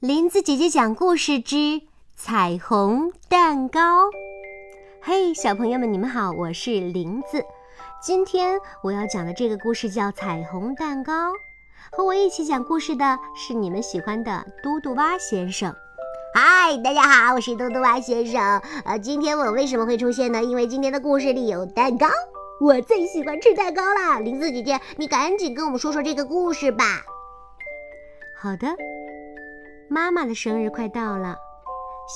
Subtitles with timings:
[0.00, 1.82] 林子姐姐讲故事之
[2.14, 3.80] 彩虹蛋糕。
[5.02, 7.44] 嘿，小朋友们，你们好，我是林子。
[8.00, 11.32] 今天我要讲的这个故事叫《彩虹蛋糕》。
[11.90, 15.74] 和我一起讲故事的是你们喜欢的嘟嘟蛙先生。
[16.32, 18.40] 嗨，大家好，我是嘟嘟蛙先生。
[18.84, 20.44] 呃，今天我为什么会出现呢？
[20.44, 22.06] 因为今天的故事里有蛋糕，
[22.60, 24.20] 我最喜欢吃蛋糕了。
[24.20, 26.84] 林子姐姐，你赶紧跟我们说说这个故事吧。
[28.40, 28.76] 好的。
[29.90, 31.38] 妈妈的生日快到了，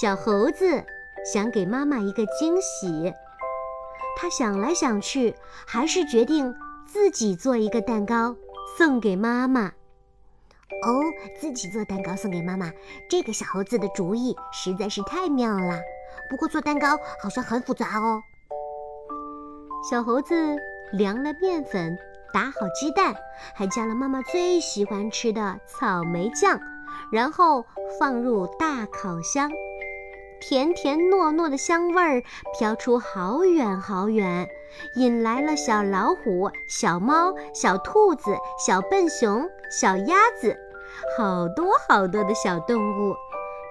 [0.00, 0.84] 小猴子
[1.24, 3.14] 想给妈妈一个惊喜。
[4.16, 6.52] 他想来想去，还是决定
[6.84, 8.34] 自己做一个蛋糕
[8.76, 9.68] 送给妈妈。
[10.82, 11.04] 哦，
[11.40, 12.72] 自己做蛋糕送给妈妈，
[13.08, 15.78] 这个小猴子的主意实在是太妙了。
[16.28, 18.20] 不过做蛋糕好像很复杂哦。
[19.88, 20.34] 小猴子
[20.92, 21.96] 量了面粉，
[22.34, 23.14] 打好鸡蛋，
[23.54, 26.60] 还加了妈妈最喜欢吃的草莓酱。
[27.10, 27.64] 然后
[27.98, 29.50] 放入大烤箱，
[30.40, 32.22] 甜甜糯糯的香味儿
[32.58, 34.48] 飘出好远好远，
[34.94, 39.48] 引来了小老虎、小猫、小兔子、小笨熊、
[39.80, 40.56] 小鸭子，
[41.16, 43.14] 好多好多的小动物，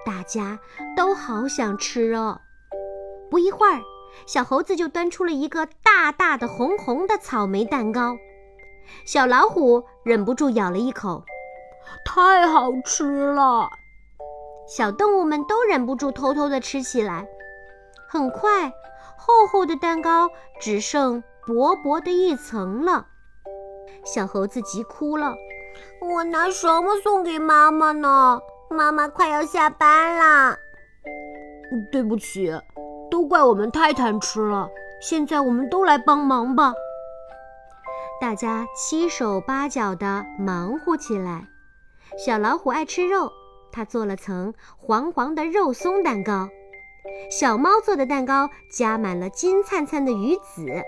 [0.06, 0.60] 大家
[0.96, 2.42] 都好想吃哦。
[3.32, 3.80] 不一会儿，
[4.26, 8.18] 小猴子就端出了一个大大的红红的草莓蛋糕，
[9.06, 11.24] 小老虎忍不住咬了一口。
[12.04, 13.70] 太好吃了！
[14.68, 17.28] 小动物们都忍不住偷偷地吃起来。
[18.08, 18.72] 很快，
[19.18, 23.08] 厚厚的蛋糕只剩薄薄的一层了。
[24.04, 25.36] 小猴子急哭了
[26.02, 28.40] ：“我拿什么送给妈妈呢？
[28.70, 30.58] 妈妈快要下班了。”
[31.92, 32.52] 对不起，
[33.12, 34.70] 都怪我们太贪吃了。
[35.02, 36.74] 现在我们都来帮忙吧。
[38.20, 41.48] 大家七手八脚地忙活起来。
[42.18, 43.32] 小老虎爱吃肉，
[43.72, 46.50] 它做了层黄黄的肉松蛋糕。
[47.32, 50.84] 小猫做的蛋糕加满了金灿灿的鱼籽。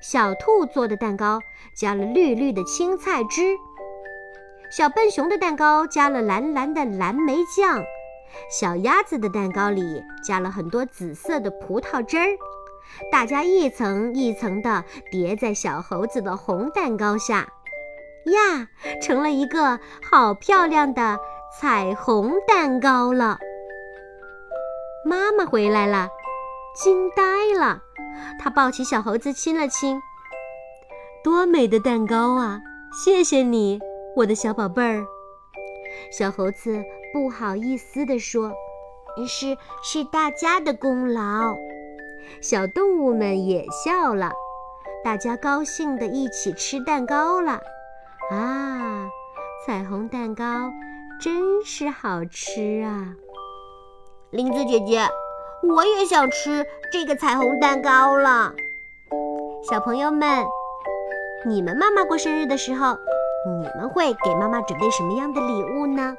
[0.00, 1.40] 小兔做的蛋糕
[1.76, 3.56] 加了绿绿的青菜汁。
[4.70, 7.82] 小笨熊的蛋糕加了蓝蓝的蓝莓酱。
[8.50, 12.26] 小鸭子的蛋糕里加了很多紫色的葡萄汁儿。
[13.10, 17.52] 大家一层一层地叠在小猴子的红蛋糕下。
[18.28, 18.68] 呀，
[19.02, 19.78] 成了一个
[20.10, 21.18] 好漂亮的
[21.58, 23.38] 彩虹蛋糕了。
[25.04, 26.08] 妈妈回来了，
[26.74, 27.22] 惊呆
[27.58, 27.82] 了。
[28.38, 30.00] 她抱起小猴子亲了亲。
[31.24, 32.60] 多美的蛋糕啊！
[33.04, 33.80] 谢谢你，
[34.16, 35.04] 我的小宝贝儿。
[36.10, 38.52] 小猴子不好意思地说
[39.26, 41.56] ：“是是大家的功劳。”
[42.40, 44.32] 小动物们也笑了。
[45.04, 47.60] 大家高兴地一起吃蛋糕了。
[48.30, 49.08] 啊，
[49.64, 50.44] 彩虹蛋糕
[51.18, 53.14] 真是好吃啊！
[54.30, 55.08] 林子姐姐，
[55.62, 58.52] 我也想吃这个彩虹蛋糕了。
[59.70, 60.44] 小朋友们，
[61.46, 62.98] 你们妈妈过生日的时候，
[63.46, 66.14] 你们会给妈妈准备什么样的礼物呢？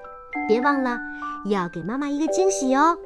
[0.48, 0.98] 别忘了
[1.46, 2.98] 要给妈妈一个惊喜哦！